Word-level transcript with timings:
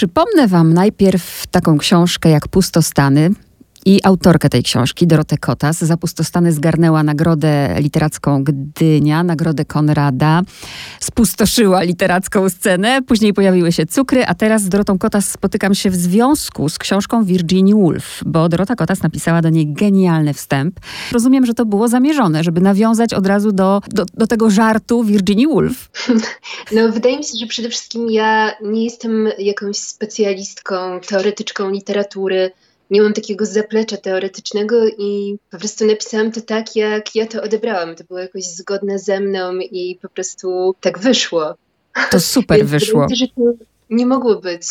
Przypomnę 0.00 0.48
Wam 0.48 0.74
najpierw 0.74 1.46
taką 1.46 1.78
książkę 1.78 2.30
jak 2.30 2.48
Pustostany 2.48 3.30
i 3.86 4.00
autorkę 4.04 4.48
tej 4.48 4.62
książki, 4.62 5.06
Dorotę 5.06 5.38
Kotas, 5.38 5.78
za 5.78 5.96
pustostany 5.96 6.52
zgarnęła 6.52 7.02
Nagrodę 7.02 7.76
Literacką 7.78 8.44
Gdynia, 8.44 9.22
Nagrodę 9.22 9.64
Konrada, 9.64 10.42
spustoszyła 11.00 11.82
literacką 11.82 12.48
scenę, 12.48 13.02
później 13.02 13.34
pojawiły 13.34 13.72
się 13.72 13.86
cukry, 13.86 14.26
a 14.26 14.34
teraz 14.34 14.62
z 14.62 14.68
Dorotą 14.68 14.98
Kotas 14.98 15.30
spotykam 15.30 15.74
się 15.74 15.90
w 15.90 15.96
związku 15.96 16.68
z 16.68 16.78
książką 16.78 17.24
Virginia 17.24 17.74
Woolf, 17.74 18.20
bo 18.26 18.48
Dorota 18.48 18.76
Kotas 18.76 19.02
napisała 19.02 19.42
do 19.42 19.48
niej 19.48 19.72
genialny 19.72 20.34
wstęp. 20.34 20.80
Rozumiem, 21.12 21.46
że 21.46 21.54
to 21.54 21.66
było 21.66 21.88
zamierzone, 21.88 22.44
żeby 22.44 22.60
nawiązać 22.60 23.14
od 23.14 23.26
razu 23.26 23.52
do, 23.52 23.80
do, 23.88 24.04
do 24.14 24.26
tego 24.26 24.50
żartu 24.50 25.04
Virginia 25.04 25.48
Woolf. 25.48 25.88
No, 26.72 26.92
wydaje 26.92 27.16
mi 27.16 27.24
się, 27.24 27.38
że 27.40 27.46
przede 27.46 27.68
wszystkim 27.68 28.10
ja 28.10 28.52
nie 28.62 28.84
jestem 28.84 29.28
jakąś 29.38 29.76
specjalistką, 29.76 31.00
teoretyczką 31.08 31.70
literatury, 31.70 32.50
nie 32.90 33.02
mam 33.02 33.12
takiego 33.12 33.46
zaplecza 33.46 33.96
teoretycznego 33.96 34.88
i 34.98 35.36
po 35.50 35.58
prostu 35.58 35.86
napisałam 35.86 36.32
to 36.32 36.40
tak, 36.40 36.76
jak 36.76 37.14
ja 37.14 37.26
to 37.26 37.42
odebrałam. 37.42 37.96
To 37.96 38.04
było 38.04 38.18
jakoś 38.18 38.44
zgodne 38.44 38.98
ze 38.98 39.20
mną 39.20 39.52
i 39.54 39.98
po 40.02 40.08
prostu 40.08 40.74
tak 40.80 40.98
wyszło. 40.98 41.54
To 42.10 42.20
super 42.20 42.66
wyszło. 42.66 43.06
Myślę, 43.10 43.16
że 43.16 43.28
to 43.28 43.64
nie 43.90 44.06
mogło 44.06 44.36
być 44.36 44.62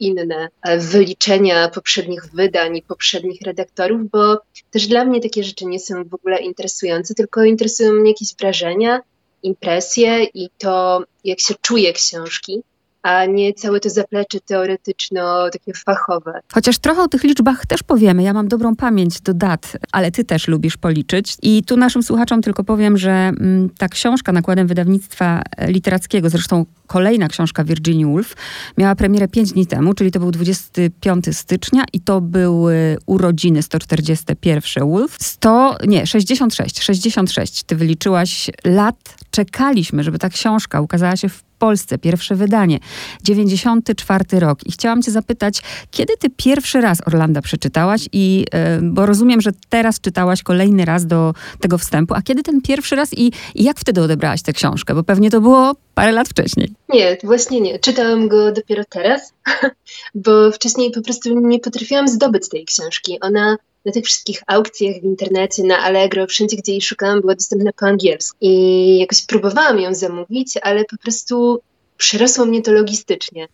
inne 0.00 0.48
wyliczenia 0.78 1.68
poprzednich 1.68 2.26
wydań 2.34 2.76
i 2.76 2.82
poprzednich 2.82 3.40
redaktorów, 3.42 4.10
bo 4.10 4.38
też 4.70 4.86
dla 4.86 5.04
mnie 5.04 5.20
takie 5.20 5.44
rzeczy 5.44 5.64
nie 5.64 5.80
są 5.80 6.04
w 6.04 6.14
ogóle 6.14 6.38
interesujące, 6.38 7.14
tylko 7.14 7.44
interesują 7.44 7.92
mnie 7.92 8.10
jakieś 8.10 8.34
wrażenia, 8.40 9.00
impresje 9.42 10.24
i 10.24 10.48
to, 10.58 11.04
jak 11.24 11.40
się 11.40 11.54
czuje 11.60 11.92
książki 11.92 12.62
a 13.02 13.26
nie 13.26 13.54
całe 13.54 13.80
to 13.80 13.90
zaplecze 13.90 14.40
teoretyczno, 14.40 15.50
takie 15.50 15.72
fachowe. 15.74 16.40
Chociaż 16.52 16.78
trochę 16.78 17.02
o 17.02 17.08
tych 17.08 17.24
liczbach 17.24 17.66
też 17.66 17.82
powiemy. 17.82 18.22
Ja 18.22 18.32
mam 18.32 18.48
dobrą 18.48 18.76
pamięć 18.76 19.20
do 19.20 19.34
dat, 19.34 19.76
ale 19.92 20.10
ty 20.10 20.24
też 20.24 20.48
lubisz 20.48 20.76
policzyć. 20.76 21.36
I 21.42 21.62
tu 21.64 21.76
naszym 21.76 22.02
słuchaczom 22.02 22.42
tylko 22.42 22.64
powiem, 22.64 22.98
że 22.98 23.10
mm, 23.10 23.70
ta 23.78 23.88
książka 23.88 24.32
nakładem 24.32 24.66
wydawnictwa 24.66 25.42
literackiego, 25.68 26.30
zresztą 26.30 26.66
kolejna 26.86 27.28
książka 27.28 27.64
Virginia 27.64 28.06
Woolf, 28.06 28.36
miała 28.78 28.94
premierę 28.94 29.28
5 29.28 29.52
dni 29.52 29.66
temu, 29.66 29.94
czyli 29.94 30.10
to 30.10 30.20
był 30.20 30.30
25 30.30 31.36
stycznia 31.36 31.84
i 31.92 32.00
to 32.00 32.20
były 32.20 32.96
urodziny 33.06 33.62
141 33.62 34.88
Woolf. 34.88 35.16
100, 35.20 35.76
nie, 35.86 36.06
66, 36.06 36.82
66. 36.82 37.62
Ty 37.62 37.76
wyliczyłaś 37.76 38.50
lat. 38.64 39.16
Czekaliśmy, 39.30 40.02
żeby 40.02 40.18
ta 40.18 40.28
książka 40.28 40.80
ukazała 40.80 41.16
się 41.16 41.28
w 41.28 41.42
Polsce, 41.62 41.98
pierwsze 41.98 42.34
wydanie, 42.34 42.78
94 43.22 44.24
rok. 44.40 44.58
I 44.66 44.72
chciałam 44.72 45.02
cię 45.02 45.10
zapytać, 45.10 45.62
kiedy 45.90 46.16
ty 46.16 46.30
pierwszy 46.36 46.80
raz 46.80 46.98
Orlanda 47.06 47.42
przeczytałaś 47.42 48.08
i, 48.12 48.44
e, 48.52 48.80
bo 48.82 49.06
rozumiem, 49.06 49.40
że 49.40 49.50
teraz 49.68 50.00
czytałaś 50.00 50.42
kolejny 50.42 50.84
raz 50.84 51.06
do 51.06 51.34
tego 51.60 51.78
wstępu, 51.78 52.14
a 52.14 52.22
kiedy 52.22 52.42
ten 52.42 52.62
pierwszy 52.62 52.96
raz 52.96 53.12
i, 53.12 53.32
i 53.54 53.64
jak 53.64 53.80
wtedy 53.80 54.02
odebrałaś 54.02 54.42
tę 54.42 54.52
książkę? 54.52 54.94
Bo 54.94 55.02
pewnie 55.02 55.30
to 55.30 55.40
było 55.40 55.74
parę 55.94 56.12
lat 56.12 56.28
wcześniej. 56.28 56.72
Nie, 56.88 57.16
właśnie 57.24 57.60
nie. 57.60 57.78
Czytałam 57.78 58.28
go 58.28 58.52
dopiero 58.52 58.82
teraz, 58.90 59.32
bo 60.14 60.52
wcześniej 60.52 60.90
po 60.90 61.02
prostu 61.02 61.40
nie 61.40 61.58
potrafiłam 61.58 62.08
zdobyć 62.08 62.48
tej 62.48 62.64
książki. 62.64 63.18
Ona 63.20 63.56
na 63.84 63.92
tych 63.92 64.04
wszystkich 64.04 64.42
aukcjach 64.46 65.00
w 65.00 65.04
internecie, 65.04 65.62
na 65.64 65.78
Allegro, 65.78 66.26
wszędzie, 66.26 66.56
gdzie 66.56 66.72
jej 66.72 66.82
szukałam, 66.82 67.20
była 67.20 67.34
dostępna 67.34 67.70
po 67.80 67.86
angielsku. 67.86 68.38
I 68.40 68.98
jakoś 68.98 69.26
próbowałam 69.26 69.80
ją 69.80 69.94
zamówić, 69.94 70.58
ale 70.62 70.84
po 70.84 70.96
prostu 70.96 71.60
przerosło 71.96 72.44
mnie 72.44 72.62
to 72.62 72.72
logistycznie. 72.72 73.48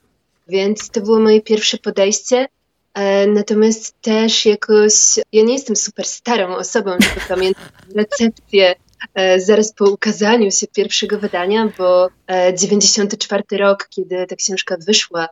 Więc 0.49 0.91
to 0.91 1.01
było 1.01 1.21
moje 1.21 1.41
pierwsze 1.41 1.79
podejście. 1.79 2.49
E, 2.95 3.27
natomiast 3.27 4.01
też 4.01 4.47
jakoś, 4.47 4.93
ja 5.33 5.43
nie 5.43 5.53
jestem 5.53 5.77
super 5.77 6.05
starą 6.05 6.56
osobą, 6.56 6.91
żeby 6.91 7.27
pamiętać 7.29 7.65
recepcję 7.97 8.75
e, 9.15 9.41
zaraz 9.41 9.72
po 9.72 9.91
ukazaniu 9.91 10.50
się 10.50 10.67
pierwszego 10.67 11.19
wydania, 11.19 11.72
bo 11.78 12.09
94 12.59 13.43
e, 13.53 13.56
rok, 13.56 13.88
kiedy 13.91 14.27
ta 14.27 14.37
książka 14.37 14.77
wyszła, 14.87 15.28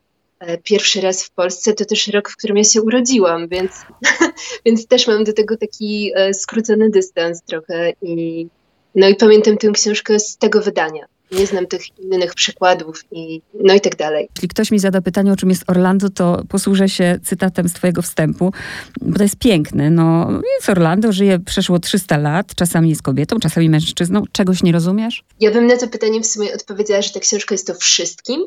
pierwszy 0.63 1.01
raz 1.01 1.25
w 1.25 1.31
Polsce, 1.31 1.73
to 1.73 1.85
też 1.85 2.09
rok, 2.09 2.31
w 2.31 2.37
którym 2.37 2.57
ja 2.57 2.65
się 2.65 2.83
urodziłam, 2.83 3.49
więc, 3.49 3.73
więc 4.67 4.87
też 4.87 5.07
mam 5.07 5.25
do 5.25 5.33
tego 5.33 5.57
taki 5.57 6.13
e, 6.15 6.35
skrócony 6.35 6.91
dystans 6.91 7.43
trochę. 7.43 7.93
I, 8.03 8.47
no 8.95 9.09
i 9.09 9.15
pamiętam 9.15 9.59
tę 9.59 9.69
książkę 9.71 10.19
z 10.19 10.37
tego 10.37 10.61
wydania. 10.61 11.07
Nie 11.33 11.47
znam 11.47 11.67
tych 11.67 11.99
innych 11.99 12.35
przykładów 12.35 13.03
i 13.11 13.43
no 13.55 13.75
i 13.75 13.81
tak 13.81 13.97
dalej. 13.97 14.29
Jeśli 14.37 14.49
ktoś 14.49 14.71
mi 14.71 14.79
zada 14.79 15.01
pytanie, 15.01 15.33
o 15.33 15.37
czym 15.37 15.49
jest 15.49 15.65
Orlando, 15.67 16.11
to 16.11 16.43
posłużę 16.49 16.89
się 16.89 17.19
cytatem 17.25 17.69
z 17.69 17.73
twojego 17.73 18.03
wstępu, 18.03 18.53
bo 19.01 19.17
to 19.17 19.23
jest 19.23 19.37
piękne. 19.37 19.91
No, 19.91 20.31
jest 20.57 20.69
Orlando, 20.69 21.13
żyje 21.13 21.39
przeszło 21.39 21.79
300 21.79 22.17
lat, 22.17 22.55
czasami 22.55 22.89
jest 22.91 23.03
kobietą, 23.03 23.39
czasami 23.39 23.71
mężczyzną. 23.71 24.23
Czegoś 24.33 24.63
nie 24.63 24.73
rozumiesz? 24.73 25.25
Ja 25.41 25.51
bym 25.51 25.67
na 25.67 25.77
to 25.77 25.89
pytanie 25.89 26.21
w 26.21 26.27
sumie 26.27 26.55
odpowiedziała, 26.55 27.03
że 27.03 27.11
ta 27.11 27.21
książka 27.21 27.55
jest 27.55 27.67
to 27.67 27.75
wszystkim, 27.75 28.41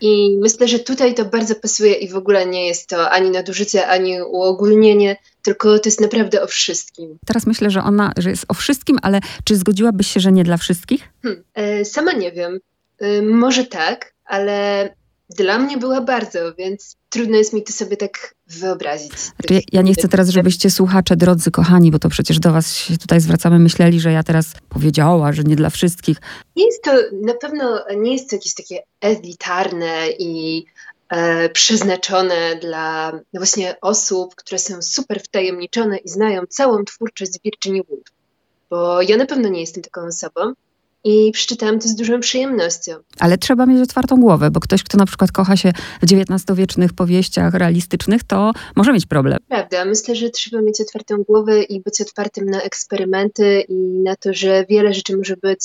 i 0.00 0.38
myślę, 0.40 0.68
że 0.68 0.78
tutaj 0.78 1.14
to 1.14 1.24
bardzo 1.24 1.54
pasuje 1.54 1.94
i 1.94 2.08
w 2.08 2.16
ogóle 2.16 2.46
nie 2.46 2.66
jest 2.66 2.88
to 2.88 3.10
ani 3.10 3.30
nadużycie, 3.30 3.86
ani 3.86 4.22
uogólnienie, 4.22 5.16
tylko 5.42 5.78
to 5.78 5.88
jest 5.88 6.00
naprawdę 6.00 6.42
o 6.42 6.46
wszystkim. 6.46 7.18
Teraz 7.26 7.46
myślę, 7.46 7.70
że 7.70 7.82
ona, 7.82 8.12
że 8.16 8.30
jest 8.30 8.44
o 8.48 8.54
wszystkim, 8.54 8.98
ale 9.02 9.20
czy 9.44 9.56
zgodziłabyś 9.56 10.06
się, 10.06 10.20
że 10.20 10.32
nie 10.32 10.44
dla 10.44 10.56
wszystkich? 10.56 11.08
Hmm, 11.22 11.44
e, 11.54 11.84
sama 11.84 12.12
nie 12.12 12.32
wiem. 12.32 12.60
E, 12.98 13.22
może 13.22 13.64
tak, 13.64 14.14
ale 14.24 14.88
dla 15.36 15.58
mnie 15.58 15.76
była 15.76 16.00
bardzo, 16.00 16.54
więc 16.54 16.96
trudno 17.08 17.36
jest 17.36 17.52
mi 17.52 17.62
to 17.62 17.72
sobie 17.72 17.96
tak 17.96 18.34
wyobrazić. 18.58 19.12
Znaczy, 19.12 19.62
ja 19.72 19.82
nie 19.82 19.94
chcę 19.94 20.08
teraz, 20.08 20.28
żebyście 20.28 20.70
słuchacze, 20.70 21.16
drodzy 21.16 21.50
kochani, 21.50 21.90
bo 21.90 21.98
to 21.98 22.08
przecież 22.08 22.38
do 22.38 22.52
was 22.52 22.74
się 22.74 22.98
tutaj 22.98 23.20
zwracamy, 23.20 23.58
myśleli, 23.58 24.00
że 24.00 24.12
ja 24.12 24.22
teraz 24.22 24.52
powiedziała, 24.68 25.32
że 25.32 25.42
nie 25.42 25.56
dla 25.56 25.70
wszystkich. 25.70 26.16
Nie 26.56 26.66
jest 26.66 26.82
to, 26.82 26.90
na 27.26 27.34
pewno 27.34 27.84
nie 27.96 28.12
jest 28.12 28.30
to 28.30 28.36
jakieś 28.36 28.54
takie 28.54 28.82
elitarne 29.00 30.10
i 30.18 30.64
e, 31.08 31.48
przeznaczone 31.48 32.56
dla 32.60 33.12
no 33.12 33.40
właśnie 33.40 33.76
osób, 33.80 34.34
które 34.34 34.58
są 34.58 34.82
super 34.82 35.20
wtajemniczone 35.20 35.96
i 35.96 36.08
znają 36.08 36.42
całą 36.48 36.84
twórczość 36.84 37.32
Virginia 37.44 37.82
Woolf. 37.88 38.04
Bo 38.70 39.02
ja 39.02 39.16
na 39.16 39.26
pewno 39.26 39.48
nie 39.48 39.60
jestem 39.60 39.82
taką 39.82 40.06
osobą, 40.06 40.52
i 41.04 41.30
przeczytałam 41.32 41.78
to 41.78 41.88
z 41.88 41.94
dużą 41.94 42.20
przyjemnością. 42.20 42.92
Ale 43.18 43.38
trzeba 43.38 43.66
mieć 43.66 43.82
otwartą 43.82 44.16
głowę, 44.16 44.50
bo 44.50 44.60
ktoś, 44.60 44.82
kto 44.82 44.98
na 44.98 45.06
przykład 45.06 45.32
kocha 45.32 45.56
się 45.56 45.72
w 46.02 46.04
XIX-wiecznych 46.12 46.92
powieściach 46.92 47.54
realistycznych, 47.54 48.24
to 48.24 48.52
może 48.76 48.92
mieć 48.92 49.06
problem. 49.06 49.38
Prawda, 49.48 49.84
myślę, 49.84 50.16
że 50.16 50.30
trzeba 50.30 50.62
mieć 50.62 50.80
otwartą 50.80 51.22
głowę 51.22 51.62
i 51.62 51.80
być 51.80 52.00
otwartym 52.00 52.44
na 52.44 52.62
eksperymenty 52.62 53.64
i 53.68 53.74
na 54.04 54.16
to, 54.16 54.34
że 54.34 54.64
wiele 54.68 54.94
rzeczy 54.94 55.16
może 55.16 55.36
być 55.36 55.60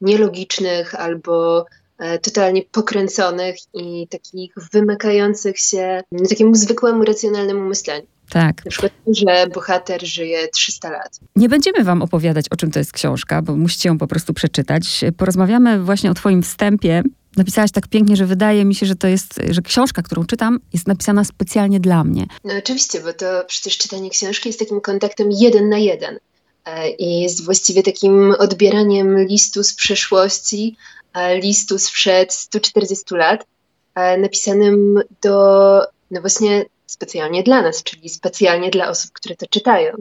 nielogicznych 0.00 0.94
albo 0.94 1.66
e, 1.98 2.18
totalnie 2.18 2.62
pokręconych 2.72 3.56
i 3.74 4.08
takich 4.08 4.54
wymykających 4.72 5.58
się 5.58 6.02
takiemu 6.28 6.54
zwykłemu, 6.54 7.04
racjonalnemu 7.04 7.68
myśleniu. 7.68 8.06
Tak. 8.30 8.64
Na 8.64 8.70
przykład, 8.70 8.92
że 9.06 9.46
bohater 9.54 10.06
żyje 10.06 10.48
300 10.48 10.90
lat. 10.90 11.20
Nie 11.36 11.48
będziemy 11.48 11.84
wam 11.84 12.02
opowiadać, 12.02 12.46
o 12.50 12.56
czym 12.56 12.70
to 12.70 12.78
jest 12.78 12.92
książka, 12.92 13.42
bo 13.42 13.56
musicie 13.56 13.88
ją 13.88 13.98
po 13.98 14.06
prostu 14.06 14.34
przeczytać. 14.34 15.00
Porozmawiamy 15.16 15.82
właśnie 15.82 16.10
o 16.10 16.14
twoim 16.14 16.42
wstępie. 16.42 17.02
Napisałaś 17.36 17.70
tak 17.70 17.88
pięknie, 17.88 18.16
że 18.16 18.26
wydaje 18.26 18.64
mi 18.64 18.74
się, 18.74 18.86
że 18.86 18.96
to 18.96 19.06
jest, 19.06 19.40
że 19.50 19.62
książka, 19.62 20.02
którą 20.02 20.26
czytam, 20.26 20.60
jest 20.72 20.86
napisana 20.86 21.24
specjalnie 21.24 21.80
dla 21.80 22.04
mnie. 22.04 22.26
No 22.44 22.54
oczywiście, 22.58 23.00
bo 23.00 23.12
to 23.12 23.26
przecież 23.46 23.78
czytanie 23.78 24.10
książki 24.10 24.48
jest 24.48 24.58
takim 24.58 24.80
kontaktem 24.80 25.28
jeden 25.30 25.68
na 25.68 25.78
jeden. 25.78 26.18
E, 26.64 26.90
I 26.90 27.20
jest 27.20 27.44
właściwie 27.44 27.82
takim 27.82 28.34
odbieraniem 28.38 29.18
listu 29.18 29.64
z 29.64 29.74
przeszłości, 29.74 30.76
e, 31.14 31.38
listu 31.38 31.78
sprzed 31.78 32.32
140 32.32 33.14
lat, 33.14 33.46
e, 33.94 34.18
napisanym 34.18 35.00
do, 35.22 35.80
no 36.10 36.20
właśnie 36.20 36.64
specjalnie 36.90 37.42
dla 37.42 37.62
nas, 37.62 37.82
czyli 37.82 38.08
specjalnie 38.08 38.70
dla 38.70 38.88
osób, 38.88 39.12
które 39.12 39.36
to 39.36 39.46
czytają. 39.46 39.92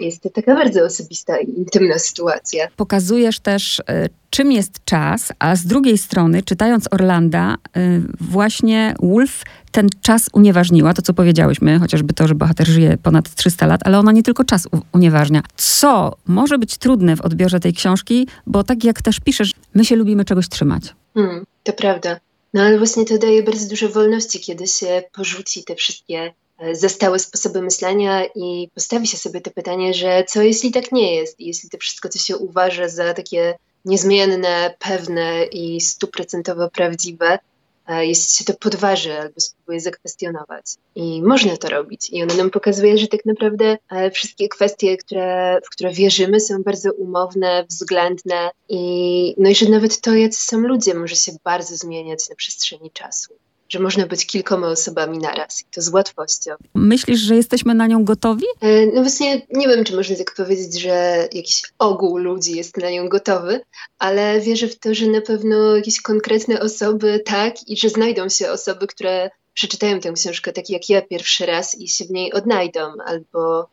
Jest 0.00 0.22
to 0.22 0.30
taka 0.30 0.54
bardzo 0.54 0.84
osobista 0.84 1.38
i 1.38 1.58
intymna 1.58 1.98
sytuacja. 1.98 2.68
Pokazujesz 2.76 3.40
też, 3.40 3.82
e, 3.88 4.08
czym 4.30 4.52
jest 4.52 4.84
czas, 4.84 5.32
a 5.38 5.56
z 5.56 5.66
drugiej 5.66 5.98
strony, 5.98 6.42
czytając 6.42 6.88
Orlanda, 6.90 7.54
e, 7.54 8.00
właśnie 8.20 8.94
Wolf 9.02 9.42
ten 9.72 9.88
czas 10.02 10.30
unieważniła, 10.32 10.94
to 10.94 11.02
co 11.02 11.14
powiedziałyśmy, 11.14 11.78
chociażby 11.78 12.14
to, 12.14 12.28
że 12.28 12.34
bohater 12.34 12.66
żyje 12.66 12.98
ponad 13.02 13.34
300 13.34 13.66
lat, 13.66 13.80
ale 13.84 13.98
ona 13.98 14.12
nie 14.12 14.22
tylko 14.22 14.44
czas 14.44 14.68
unieważnia. 14.92 15.42
Co 15.56 16.16
może 16.26 16.58
być 16.58 16.78
trudne 16.78 17.16
w 17.16 17.20
odbiorze 17.20 17.60
tej 17.60 17.72
książki, 17.72 18.28
bo 18.46 18.64
tak 18.64 18.84
jak 18.84 19.02
też 19.02 19.20
piszesz, 19.20 19.52
my 19.74 19.84
się 19.84 19.96
lubimy 19.96 20.24
czegoś 20.24 20.48
trzymać. 20.48 20.94
Hmm, 21.14 21.44
to 21.62 21.72
prawda. 21.72 22.20
No 22.54 22.62
ale 22.62 22.78
właśnie 22.78 23.04
to 23.04 23.18
daje 23.18 23.42
bardzo 23.42 23.68
dużo 23.68 23.88
wolności, 23.88 24.40
kiedy 24.40 24.66
się 24.66 25.02
porzuci 25.12 25.64
te 25.64 25.74
wszystkie 25.74 26.34
e, 26.58 26.74
zastałe 26.74 27.18
sposoby 27.18 27.62
myślenia 27.62 28.24
i 28.34 28.70
postawi 28.74 29.06
się 29.06 29.16
sobie 29.16 29.40
to 29.40 29.50
pytanie, 29.50 29.94
że 29.94 30.24
co 30.28 30.42
jeśli 30.42 30.72
tak 30.72 30.92
nie 30.92 31.14
jest, 31.14 31.40
jeśli 31.40 31.70
to 31.70 31.78
wszystko, 31.78 32.08
co 32.08 32.18
się 32.18 32.36
uważa 32.36 32.88
za 32.88 33.14
takie 33.14 33.54
niezmienne, 33.84 34.74
pewne 34.78 35.44
i 35.44 35.80
stuprocentowo 35.80 36.70
prawdziwe, 36.70 37.38
jeśli 37.88 38.36
się 38.36 38.44
to 38.44 38.54
podważy 38.54 39.20
albo 39.20 39.40
spróbuje 39.40 39.80
zakwestionować. 39.80 40.64
I 40.94 41.22
można 41.22 41.56
to 41.56 41.68
robić. 41.68 42.10
I 42.10 42.22
ona 42.22 42.34
nam 42.34 42.50
pokazuje, 42.50 42.98
że 42.98 43.08
tak 43.08 43.26
naprawdę 43.26 43.78
wszystkie 44.12 44.48
kwestie, 44.48 44.96
które, 44.96 45.60
w 45.64 45.70
które 45.70 45.92
wierzymy, 45.92 46.40
są 46.40 46.62
bardzo 46.62 46.92
umowne, 46.92 47.64
względne 47.68 48.50
i, 48.68 49.34
no 49.38 49.50
i 49.50 49.54
że 49.54 49.68
nawet 49.68 50.00
to, 50.00 50.14
jacy 50.14 50.40
są 50.40 50.60
ludzie, 50.60 50.94
może 50.94 51.16
się 51.16 51.32
bardzo 51.44 51.76
zmieniać 51.76 52.28
na 52.28 52.36
przestrzeni 52.36 52.90
czasu 52.90 53.34
że 53.68 53.78
można 53.78 54.06
być 54.06 54.26
kilkoma 54.26 54.68
osobami 54.68 55.18
naraz 55.18 55.60
i 55.60 55.64
to 55.74 55.82
z 55.82 55.88
łatwością. 55.88 56.50
Myślisz, 56.74 57.20
że 57.20 57.36
jesteśmy 57.36 57.74
na 57.74 57.86
nią 57.86 58.04
gotowi? 58.04 58.44
E, 58.60 58.86
no 58.86 59.02
właśnie 59.02 59.42
nie 59.50 59.68
wiem, 59.68 59.84
czy 59.84 59.96
można 59.96 60.16
tak 60.16 60.34
powiedzieć, 60.34 60.80
że 60.80 61.28
jakiś 61.32 61.62
ogół 61.78 62.18
ludzi 62.18 62.56
jest 62.56 62.76
na 62.76 62.90
nią 62.90 63.08
gotowy, 63.08 63.60
ale 63.98 64.40
wierzę 64.40 64.68
w 64.68 64.78
to, 64.78 64.94
że 64.94 65.06
na 65.06 65.20
pewno 65.20 65.76
jakieś 65.76 66.02
konkretne 66.02 66.60
osoby 66.60 67.22
tak 67.24 67.68
i 67.68 67.76
że 67.76 67.88
znajdą 67.88 68.28
się 68.28 68.50
osoby, 68.50 68.86
które 68.86 69.30
przeczytają 69.54 70.00
tę 70.00 70.12
książkę 70.12 70.52
tak 70.52 70.70
jak 70.70 70.88
ja 70.88 71.02
pierwszy 71.02 71.46
raz 71.46 71.78
i 71.78 71.88
się 71.88 72.04
w 72.04 72.10
niej 72.10 72.32
odnajdą, 72.32 72.80
albo 73.06 73.68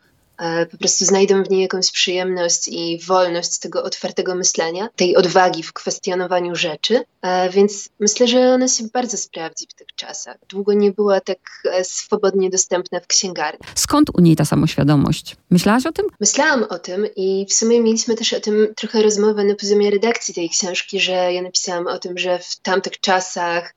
po 0.72 0.78
prostu 0.78 1.06
znajdą 1.06 1.44
w 1.44 1.50
niej 1.50 1.62
jakąś 1.62 1.92
przyjemność 1.92 2.68
i 2.68 3.00
wolność 3.06 3.60
tego 3.60 3.84
otwartego 3.84 4.36
myślenia, 4.36 4.90
tej 4.96 5.16
odwagi 5.16 5.64
w 5.64 5.74
kwestionowaniu 5.74 6.56
rzeczy, 6.56 7.04
e, 7.22 7.50
więc 7.50 7.90
myślę, 8.00 8.28
że 8.28 8.54
ona 8.54 8.68
się 8.68 8.84
bardzo 8.94 9.18
sprawdzi 9.18 9.68
w 9.70 9.74
tych 9.74 9.88
czasach. 9.96 10.38
Długo 10.50 10.74
nie 10.74 10.92
była 10.92 11.22
tak 11.22 11.38
e, 11.72 11.84
swobodnie 11.84 12.50
dostępna 12.50 13.00
w 13.00 13.08
księgarni. 13.08 13.60
Skąd 13.76 14.10
u 14.18 14.22
niej 14.22 14.36
ta 14.36 14.46
samoświadomość? 14.46 15.36
Myślałaś 15.50 15.86
o 15.86 15.92
tym? 15.92 16.06
Myślałam 16.20 16.64
o 16.64 16.80
tym 16.80 17.08
i 17.16 17.46
w 17.50 17.54
sumie 17.54 17.82
mieliśmy 17.82 18.16
też 18.16 18.34
o 18.34 18.40
tym 18.40 18.68
trochę 18.76 19.04
rozmowę 19.04 19.44
na 19.44 19.56
poziomie 19.56 19.92
redakcji 19.92 20.34
tej 20.34 20.50
książki, 20.50 21.00
że 21.00 21.34
ja 21.34 21.42
napisałam 21.42 21.88
o 21.88 22.00
tym, 22.00 22.18
że 22.18 22.40
w 22.40 22.60
tamtych 22.60 23.00
czasach 23.00 23.74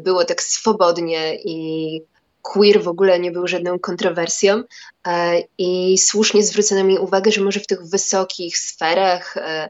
było 0.00 0.24
tak 0.24 0.42
swobodnie 0.42 1.36
i 1.44 2.00
queer 2.44 2.82
w 2.82 2.88
ogóle 2.88 3.20
nie 3.20 3.30
był 3.30 3.46
żadną 3.46 3.78
kontrowersją 3.78 4.62
e, 5.06 5.42
i 5.58 5.98
słusznie 5.98 6.42
zwrócono 6.42 6.84
mi 6.84 6.98
uwagę, 6.98 7.32
że 7.32 7.40
może 7.40 7.60
w 7.60 7.66
tych 7.66 7.82
wysokich 7.82 8.58
sferach, 8.58 9.36
e, 9.36 9.68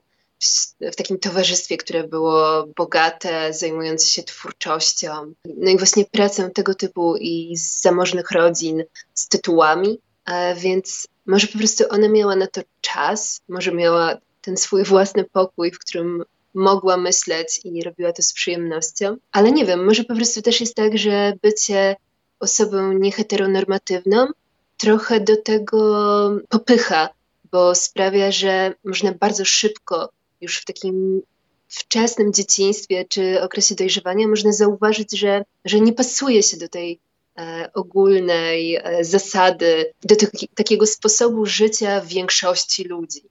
w 0.92 0.96
takim 0.96 1.18
towarzystwie, 1.18 1.76
które 1.76 2.08
było 2.08 2.66
bogate, 2.76 3.52
zajmujące 3.52 4.06
się 4.06 4.22
twórczością, 4.22 5.34
no 5.56 5.70
i 5.70 5.78
właśnie 5.78 6.04
pracą 6.04 6.50
tego 6.50 6.74
typu 6.74 7.16
i 7.16 7.56
z 7.56 7.82
zamożnych 7.82 8.30
rodzin, 8.30 8.84
z 9.14 9.28
tytułami, 9.28 9.98
e, 10.26 10.54
więc 10.54 11.08
może 11.26 11.46
po 11.46 11.58
prostu 11.58 11.84
ona 11.90 12.08
miała 12.08 12.36
na 12.36 12.46
to 12.46 12.60
czas, 12.80 13.40
może 13.48 13.72
miała 13.72 14.16
ten 14.40 14.56
swój 14.56 14.84
własny 14.84 15.24
pokój, 15.24 15.70
w 15.70 15.78
którym 15.78 16.24
mogła 16.54 16.96
myśleć 16.96 17.60
i 17.64 17.82
robiła 17.82 18.12
to 18.12 18.22
z 18.22 18.32
przyjemnością. 18.32 19.16
Ale 19.32 19.52
nie 19.52 19.64
wiem, 19.64 19.84
może 19.84 20.04
po 20.04 20.14
prostu 20.14 20.42
też 20.42 20.60
jest 20.60 20.74
tak, 20.74 20.98
że 20.98 21.32
bycie 21.42 21.96
osobą 22.44 22.92
nieheteronormatywną 22.92 24.26
trochę 24.76 25.20
do 25.20 25.36
tego 25.36 25.80
popycha, 26.48 27.08
bo 27.52 27.74
sprawia, 27.74 28.32
że 28.32 28.74
można 28.84 29.12
bardzo 29.12 29.44
szybko, 29.44 30.08
już 30.40 30.58
w 30.58 30.64
takim 30.64 31.22
wczesnym 31.68 32.32
dzieciństwie 32.32 33.04
czy 33.08 33.42
okresie 33.42 33.74
dojrzewania, 33.74 34.28
można 34.28 34.52
zauważyć, 34.52 35.18
że, 35.18 35.44
że 35.64 35.80
nie 35.80 35.92
pasuje 35.92 36.42
się 36.42 36.56
do 36.56 36.68
tej 36.68 36.98
e, 37.38 37.70
ogólnej 37.74 38.76
e, 38.76 39.04
zasady, 39.04 39.92
do 40.04 40.16
takiego 40.54 40.86
sposobu 40.86 41.46
życia 41.46 42.00
większości 42.00 42.84
ludzi 42.84 43.22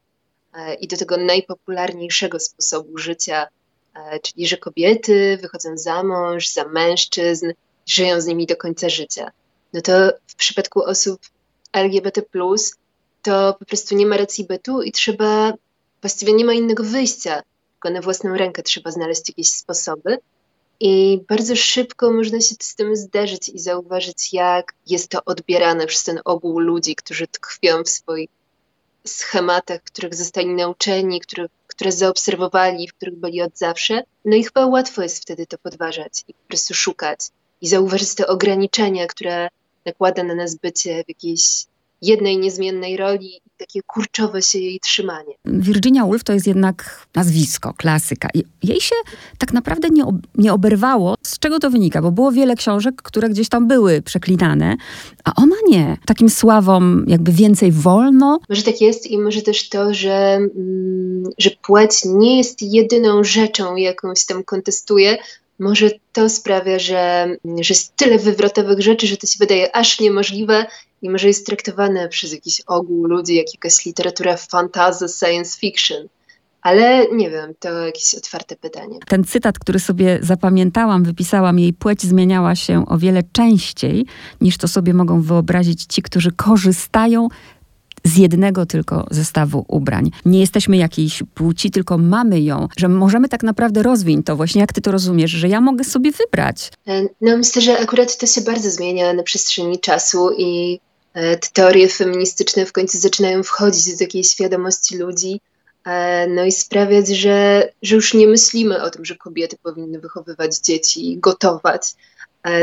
e, 0.53 0.73
i 0.75 0.87
do 0.87 0.97
tego 0.97 1.17
najpopularniejszego 1.17 2.39
sposobu 2.39 2.97
życia, 2.97 3.47
e, 3.95 4.19
czyli 4.19 4.47
że 4.47 4.57
kobiety 4.57 5.37
wychodzą 5.41 5.77
za 5.77 6.03
mąż, 6.03 6.47
za 6.47 6.67
mężczyzn, 6.67 7.51
żyją 7.85 8.21
z 8.21 8.25
nimi 8.25 8.45
do 8.45 8.55
końca 8.55 8.89
życia. 8.89 9.31
No 9.73 9.81
to 9.81 9.93
w 10.27 10.35
przypadku 10.35 10.83
osób 10.83 11.21
LGBT, 11.73 12.21
to 13.21 13.55
po 13.59 13.65
prostu 13.65 13.95
nie 13.95 14.05
ma 14.05 14.17
racji 14.17 14.45
bytu 14.45 14.81
i 14.81 14.91
trzeba, 14.91 15.53
właściwie 16.01 16.33
nie 16.33 16.45
ma 16.45 16.53
innego 16.53 16.83
wyjścia, 16.83 17.43
tylko 17.73 17.89
na 17.89 18.01
własną 18.01 18.37
rękę 18.37 18.63
trzeba 18.63 18.91
znaleźć 18.91 19.29
jakieś 19.29 19.51
sposoby. 19.51 20.17
I 20.79 21.21
bardzo 21.29 21.55
szybko 21.55 22.11
można 22.11 22.41
się 22.41 22.55
z 22.59 22.75
tym 22.75 22.95
zderzyć 22.95 23.49
i 23.49 23.59
zauważyć, 23.59 24.33
jak 24.33 24.73
jest 24.87 25.09
to 25.09 25.25
odbierane 25.25 25.87
przez 25.87 26.03
ten 26.03 26.19
ogół 26.25 26.59
ludzi, 26.59 26.95
którzy 26.95 27.27
tkwią 27.27 27.83
w 27.83 27.89
swoich 27.89 28.29
schematach, 29.07 29.83
których 29.83 30.15
zostali 30.15 30.47
nauczeni, 30.47 31.21
które, 31.21 31.47
które 31.67 31.91
zaobserwowali, 31.91 32.87
w 32.87 32.93
których 32.93 33.15
byli 33.15 33.41
od 33.41 33.57
zawsze. 33.57 34.03
No 34.25 34.35
i 34.35 34.43
chyba 34.43 34.65
łatwo 34.65 35.03
jest 35.03 35.21
wtedy 35.21 35.45
to 35.45 35.57
podważać 35.57 36.23
i 36.27 36.33
po 36.33 36.47
prostu 36.47 36.73
szukać 36.73 37.19
i 37.63 37.67
zauważyć 37.67 38.15
te 38.15 38.27
ograniczenia, 38.27 39.07
które 39.07 39.47
nakłada 39.85 40.23
na 40.23 40.35
nas 40.35 40.55
bycie 40.55 41.03
w 41.03 41.09
jakiejś 41.09 41.65
jednej 42.01 42.37
niezmiennej 42.37 42.97
roli 42.97 43.35
i 43.35 43.41
takie 43.57 43.81
kurczowe 43.87 44.41
się 44.41 44.59
jej 44.59 44.79
trzymanie. 44.79 45.33
Virginia 45.45 46.05
Woolf 46.05 46.23
to 46.23 46.33
jest 46.33 46.47
jednak 46.47 47.07
nazwisko, 47.15 47.73
klasyka. 47.77 48.29
I 48.33 48.43
jej 48.63 48.81
się 48.81 48.95
tak 49.37 49.53
naprawdę 49.53 49.89
nie, 49.89 50.05
ob 50.05 50.15
nie 50.35 50.53
oberwało. 50.53 51.15
Z 51.23 51.39
czego 51.39 51.59
to 51.59 51.69
wynika? 51.69 52.01
Bo 52.01 52.11
było 52.11 52.31
wiele 52.31 52.55
książek, 52.55 52.95
które 52.95 53.29
gdzieś 53.29 53.49
tam 53.49 53.67
były 53.67 54.01
przeklinane, 54.01 54.75
a 55.23 55.31
ona 55.35 55.55
nie. 55.67 55.97
Takim 56.05 56.29
sławom 56.29 57.05
jakby 57.07 57.31
więcej 57.31 57.71
wolno. 57.71 58.39
Może 58.49 58.63
tak 58.63 58.81
jest 58.81 59.07
i 59.07 59.17
może 59.17 59.41
też 59.41 59.69
to, 59.69 59.93
że, 59.93 60.15
mm, 60.35 61.23
że 61.37 61.49
płeć 61.61 61.91
nie 62.05 62.37
jest 62.37 62.61
jedyną 62.61 63.23
rzeczą, 63.23 63.75
jaką 63.75 64.15
się 64.15 64.25
tam 64.27 64.43
kontestuje, 64.43 65.17
może 65.63 65.89
to 66.13 66.29
sprawia, 66.29 66.79
że, 66.79 67.27
że 67.45 67.73
jest 67.73 67.95
tyle 67.95 68.19
wywrotowych 68.19 68.79
rzeczy, 68.81 69.07
że 69.07 69.17
to 69.17 69.27
się 69.27 69.35
wydaje 69.39 69.75
aż 69.75 69.99
niemożliwe 69.99 70.65
i 71.01 71.09
może 71.09 71.27
jest 71.27 71.45
traktowane 71.45 72.09
przez 72.09 72.31
jakiś 72.31 72.61
ogół 72.67 73.07
ludzi 73.07 73.35
jak 73.35 73.53
jakaś 73.53 73.85
literatura 73.85 74.37
fantasy, 74.37 75.05
science 75.09 75.59
fiction. 75.59 76.07
Ale 76.61 77.07
nie 77.11 77.29
wiem, 77.29 77.53
to 77.59 77.69
jakieś 77.69 78.15
otwarte 78.15 78.55
pytanie. 78.55 78.99
Ten 79.07 79.23
cytat, 79.23 79.59
który 79.59 79.79
sobie 79.79 80.19
zapamiętałam, 80.21 81.03
wypisałam, 81.03 81.59
jej 81.59 81.73
płeć 81.73 82.01
zmieniała 82.01 82.55
się 82.55 82.85
o 82.87 82.97
wiele 82.97 83.23
częściej, 83.31 84.05
niż 84.41 84.57
to 84.57 84.67
sobie 84.67 84.93
mogą 84.93 85.21
wyobrazić 85.21 85.85
ci, 85.85 86.01
którzy 86.01 86.31
korzystają 86.31 87.27
z 88.03 88.17
jednego 88.17 88.65
tylko 88.65 89.05
zestawu 89.11 89.65
ubrań. 89.67 90.11
Nie 90.25 90.39
jesteśmy 90.39 90.77
jakiejś 90.77 91.23
płci, 91.33 91.71
tylko 91.71 91.97
mamy 91.97 92.41
ją, 92.41 92.67
że 92.77 92.89
możemy 92.89 93.29
tak 93.29 93.43
naprawdę 93.43 93.83
rozwinąć 93.83 94.25
to 94.25 94.35
właśnie, 94.35 94.61
jak 94.61 94.73
ty 94.73 94.81
to 94.81 94.91
rozumiesz, 94.91 95.31
że 95.31 95.47
ja 95.47 95.61
mogę 95.61 95.83
sobie 95.83 96.11
wybrać. 96.11 96.71
E, 96.87 97.03
no 97.21 97.37
myślę, 97.37 97.61
że 97.61 97.79
akurat 97.79 98.17
to 98.17 98.27
się 98.27 98.41
bardzo 98.41 98.69
zmienia 98.69 99.13
na 99.13 99.23
przestrzeni 99.23 99.79
czasu 99.79 100.31
i 100.37 100.79
e, 101.13 101.37
te 101.37 101.47
teorie 101.53 101.89
feministyczne 101.89 102.65
w 102.65 102.71
końcu 102.71 102.97
zaczynają 102.97 103.43
wchodzić 103.43 103.91
do 103.91 103.97
takiej 103.99 104.23
świadomości 104.23 104.97
ludzi, 104.97 105.41
e, 105.85 106.27
no 106.27 106.43
i 106.45 106.51
sprawiać, 106.51 107.07
że, 107.07 107.69
że 107.81 107.95
już 107.95 108.13
nie 108.13 108.27
myślimy 108.27 108.83
o 108.83 108.89
tym, 108.89 109.05
że 109.05 109.15
kobiety 109.15 109.57
powinny 109.63 109.99
wychowywać 109.99 110.57
dzieci 110.59 111.11
i 111.11 111.17
gotować, 111.17 111.95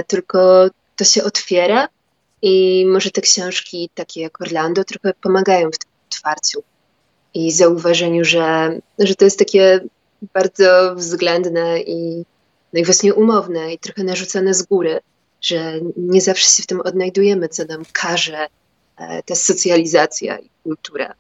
tylko 0.06 0.68
to 0.96 1.04
się 1.04 1.24
otwiera 1.24 1.88
i 2.42 2.86
może 2.88 3.10
te 3.10 3.20
książki, 3.20 3.90
takie 3.94 4.20
jak 4.20 4.40
Orlando, 4.40 4.84
trochę 4.84 5.14
pomagają 5.22 5.70
w 5.70 5.78
tym 5.78 5.90
otwarciu 6.10 6.62
i 7.34 7.52
zauważeniu, 7.52 8.24
że, 8.24 8.78
że 8.98 9.14
to 9.14 9.24
jest 9.24 9.38
takie 9.38 9.80
bardzo 10.34 10.94
względne 10.96 11.80
i, 11.80 12.24
no 12.72 12.80
i 12.80 12.84
właśnie 12.84 13.14
umowne 13.14 13.74
i 13.74 13.78
trochę 13.78 14.04
narzucone 14.04 14.54
z 14.54 14.62
góry, 14.62 15.00
że 15.40 15.72
nie 15.96 16.20
zawsze 16.20 16.56
się 16.56 16.62
w 16.62 16.66
tym 16.66 16.80
odnajdujemy, 16.80 17.48
co 17.48 17.64
nam 17.64 17.82
każe 17.92 18.46
e, 18.96 19.22
ta 19.22 19.34
socjalizacja 19.34 20.38
i 20.38 20.50
kultura. 20.64 21.14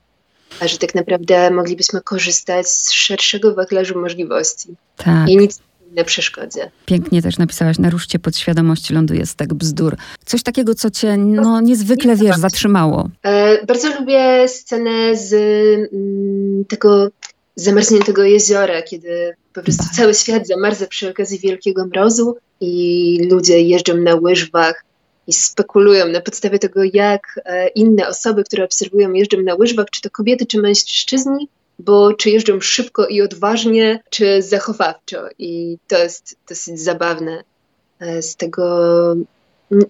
A 0.60 0.68
że 0.68 0.78
tak 0.78 0.94
naprawdę 0.94 1.50
moglibyśmy 1.50 2.00
korzystać 2.00 2.68
z 2.68 2.90
szerszego 2.90 3.54
wachlarzu 3.54 4.00
możliwości. 4.00 4.68
Tak. 4.96 5.28
I 5.28 5.36
nic 5.36 5.60
na 5.96 6.04
przeszkodzie. 6.04 6.70
Pięknie 6.86 7.22
też 7.22 7.38
napisałaś, 7.38 7.78
naruszcie 7.78 8.18
podświadomości 8.18 8.94
ląduje 8.94 9.24
tak 9.36 9.54
bzdur. 9.54 9.96
Coś 10.24 10.42
takiego, 10.42 10.74
co 10.74 10.90
cię 10.90 11.16
no, 11.16 11.60
niezwykle, 11.60 12.16
wiesz, 12.16 12.36
zatrzymało. 12.36 13.08
E, 13.22 13.66
bardzo 13.66 14.00
lubię 14.00 14.48
scenę 14.48 15.16
z 15.16 15.32
mm, 15.92 16.64
tego 16.64 17.08
zamarzniętego 17.56 18.24
jeziora, 18.24 18.82
kiedy 18.82 19.34
po 19.52 19.62
prostu 19.62 19.82
Bye. 19.82 19.92
cały 19.96 20.14
świat 20.14 20.46
zamarza 20.46 20.86
przy 20.86 21.10
okazji 21.10 21.38
wielkiego 21.38 21.86
mrozu 21.86 22.36
i 22.60 23.28
ludzie 23.30 23.60
jeżdżą 23.60 23.96
na 23.96 24.14
łyżwach 24.14 24.84
i 25.26 25.32
spekulują 25.32 26.08
na 26.08 26.20
podstawie 26.20 26.58
tego, 26.58 26.80
jak 26.92 27.40
e, 27.44 27.68
inne 27.68 28.08
osoby, 28.08 28.44
które 28.44 28.64
obserwują, 28.64 29.12
jeżdżą 29.12 29.42
na 29.42 29.54
łyżwach, 29.54 29.86
czy 29.90 30.00
to 30.00 30.10
kobiety, 30.10 30.46
czy 30.46 30.60
mężczyźni, 30.60 31.48
bo 31.84 32.14
czy 32.14 32.30
jeżdżą 32.30 32.60
szybko 32.60 33.06
i 33.06 33.22
odważnie, 33.22 34.02
czy 34.10 34.42
zachowawczo. 34.42 35.18
I 35.38 35.78
to 35.88 35.98
jest 35.98 36.36
dosyć 36.48 36.80
zabawne 36.80 37.44
e, 38.00 38.22
z 38.22 38.36
tego, 38.36 38.64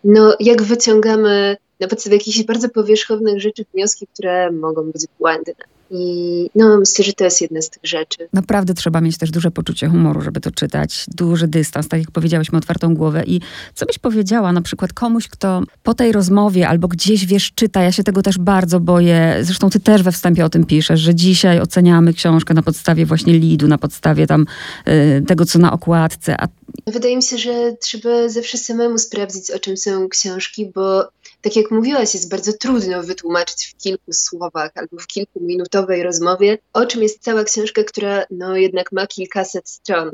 no, 0.05 0.37
jak 0.41 0.63
wyciągamy 0.63 1.57
na 1.81 1.89
podstawie 1.89 2.17
jakichś 2.17 2.43
bardzo 2.43 2.69
powierzchownych 2.69 3.41
rzeczy 3.41 3.65
wnioski, 3.75 4.07
które 4.07 4.53
mogą 4.53 4.91
być 4.91 5.07
błędne. 5.19 5.55
I 5.91 6.51
no, 6.55 6.79
myślę, 6.79 7.05
że 7.05 7.13
to 7.13 7.25
jest 7.25 7.41
jedna 7.41 7.63
z 7.63 7.71
tych 7.71 7.83
rzeczy. 7.85 8.29
Naprawdę 8.33 8.75
trzeba 8.75 9.01
mieć 9.01 9.19
też 9.19 9.31
duże 9.31 9.51
poczucie 9.51 9.89
humoru, 9.89 10.21
żeby 10.21 10.41
to 10.41 10.51
czytać, 10.51 11.05
duży 11.09 11.49
dystans, 11.49 11.89
tak 11.89 12.01
jak 12.01 12.11
powiedziałyśmy, 12.11 12.59
otwartą 12.59 12.95
głowę. 12.95 13.23
I 13.27 13.41
co 13.75 13.87
byś 13.87 13.99
powiedziała 13.99 14.53
na 14.53 14.63
przykład 14.63 14.93
komuś, 14.93 15.29
kto 15.29 15.63
po 15.83 15.95
tej 15.95 16.13
rozmowie 16.13 16.69
albo 16.69 16.89
gdzieś 16.89 17.27
wiesz, 17.27 17.53
czyta, 17.55 17.83
ja 17.83 17.93
się 17.93 18.05
tego 18.05 18.23
też 18.23 18.39
bardzo 18.39 18.81
boję, 18.81 19.39
zresztą 19.43 19.71
ty 19.71 19.81
też 19.81 20.03
we 20.03 20.13
wstępie 20.13 20.45
o 20.45 20.49
tym 20.49 20.65
piszesz, 20.65 21.01
że 21.01 21.15
dzisiaj 21.15 21.61
oceniamy 21.61 22.13
książkę 22.13 22.55
na 22.55 22.63
podstawie 22.63 23.07
właśnie 23.07 23.39
lidu, 23.39 23.69
na 23.69 23.79
podstawie 23.79 24.27
tam 24.27 24.47
y, 24.89 25.25
tego, 25.27 25.47
co 25.47 25.59
na 25.59 25.73
okładce, 25.73 26.41
a 26.41 26.49
Wydaje 26.87 27.17
mi 27.17 27.23
się, 27.23 27.39
że 27.39 27.77
trzeba 27.81 28.29
zawsze 28.29 28.59
samemu 28.59 28.99
sprawdzić, 28.99 29.51
o 29.51 29.59
czym 29.59 29.77
są 29.77 30.09
książki, 30.09 30.71
bo 30.75 31.09
tak 31.43 31.57
jak 31.57 31.71
mówiłaś, 31.71 32.15
jest 32.15 32.31
bardzo 32.31 32.53
trudno 32.53 33.03
wytłumaczyć 33.03 33.67
w 33.67 33.83
kilku 33.83 34.13
słowach 34.13 34.71
albo 34.75 34.97
w 34.99 35.07
kilkuminutowej 35.07 36.03
rozmowie, 36.03 36.59
o 36.73 36.87
czym 36.87 37.03
jest 37.03 37.23
cała 37.23 37.45
książka, 37.45 37.85
która 37.85 38.25
no 38.31 38.57
jednak 38.57 38.93
ma 38.93 39.07
kilkaset 39.07 39.69
stron. 39.69 40.11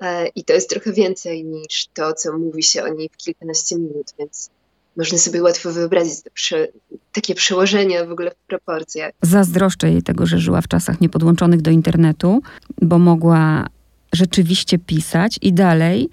E, 0.00 0.26
I 0.26 0.44
to 0.44 0.52
jest 0.52 0.70
trochę 0.70 0.92
więcej 0.92 1.44
niż 1.44 1.86
to, 1.94 2.12
co 2.12 2.38
mówi 2.38 2.62
się 2.62 2.82
o 2.84 2.88
niej 2.88 3.08
w 3.12 3.16
kilkanaście 3.16 3.76
minut, 3.76 4.14
więc 4.18 4.50
można 4.96 5.18
sobie 5.18 5.42
łatwo 5.42 5.72
wyobrazić 5.72 6.20
prze, 6.34 6.68
takie 7.12 7.34
przełożenia 7.34 8.04
w 8.04 8.10
ogóle 8.10 8.30
w 8.30 8.46
proporcjach. 8.46 9.12
Zazdroszczę 9.22 9.90
jej 9.90 10.02
tego, 10.02 10.26
że 10.26 10.38
żyła 10.38 10.60
w 10.60 10.68
czasach 10.68 11.00
niepodłączonych 11.00 11.62
do 11.62 11.70
internetu, 11.70 12.42
bo 12.82 12.98
mogła 12.98 13.66
rzeczywiście 14.12 14.78
pisać 14.78 15.38
i 15.42 15.52
dalej 15.52 16.08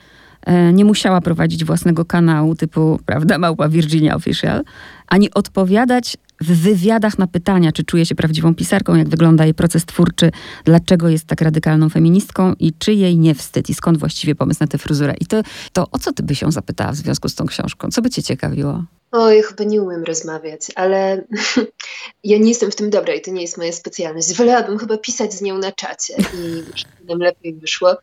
nie 0.74 0.86
musiała 0.86 1.22
prowadzić 1.22 1.66
własnego 1.66 2.06
kanału 2.06 2.56
typu, 2.56 3.00
prawda, 3.06 3.38
małpa 3.38 3.70
Virginia 3.70 4.16
Official, 4.16 4.64
ani 5.08 5.34
odpowiadać 5.34 6.18
w 6.42 6.62
wywiadach 6.62 7.20
na 7.20 7.28
pytania, 7.28 7.72
czy 7.72 7.84
czuje 7.84 8.06
się 8.06 8.16
prawdziwą 8.16 8.56
pisarką, 8.56 8.96
jak 8.96 9.10
wygląda 9.10 9.44
jej 9.44 9.54
proces 9.54 9.86
twórczy, 9.86 10.32
dlaczego 10.66 11.10
jest 11.10 11.26
tak 11.26 11.42
radykalną 11.42 11.90
feministką 11.90 12.54
i 12.60 12.74
czy 12.80 12.94
jej 12.94 13.18
nie 13.18 13.36
wstyd 13.36 13.70
i 13.70 13.74
skąd 13.74 13.98
właściwie 13.98 14.36
pomysł 14.36 14.58
na 14.62 14.68
tę 14.68 14.78
fryzurę. 14.78 15.14
I 15.20 15.26
to, 15.26 15.42
to 15.74 15.88
o 15.92 16.00
co 16.00 16.14
ty 16.14 16.24
by 16.24 16.36
się 16.36 16.52
zapytała 16.52 16.92
w 16.92 16.96
związku 16.96 17.30
z 17.30 17.36
tą 17.36 17.46
książką? 17.46 17.90
Co 17.92 18.02
by 18.02 18.10
cię 18.10 18.24
ciekawiło? 18.24 18.84
O, 19.12 19.32
ja 19.32 19.44
chyba 19.44 19.64
nie 19.64 19.82
umiem 19.82 20.04
rozmawiać, 20.04 20.62
ale 20.76 21.24
ja 22.24 22.38
nie 22.38 22.50
jestem 22.50 22.72
w 22.72 22.76
tym 22.76 22.90
dobra 22.90 23.14
i 23.14 23.22
to 23.22 23.32
nie 23.32 23.42
jest 23.42 23.58
moja 23.58 23.72
specjalność. 23.72 24.34
Wolałabym 24.34 24.78
chyba 24.78 24.98
pisać 24.98 25.34
z 25.34 25.42
nią 25.42 25.58
na 25.58 25.72
czacie 25.72 26.14
i 26.18 26.64
żeby 26.76 27.06
nam 27.10 27.20
lepiej 27.20 27.54
wyszło. 27.54 27.98